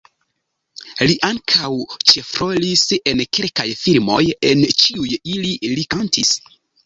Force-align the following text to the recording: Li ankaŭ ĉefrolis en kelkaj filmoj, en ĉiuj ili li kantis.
Li 1.09 1.17
ankaŭ 1.27 1.69
ĉefrolis 2.11 2.85
en 3.13 3.21
kelkaj 3.39 3.67
filmoj, 3.83 4.23
en 4.53 4.65
ĉiuj 4.85 5.21
ili 5.35 5.55
li 5.77 5.85
kantis. 5.97 6.35